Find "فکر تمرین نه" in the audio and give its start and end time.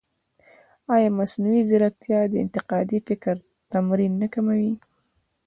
3.07-4.27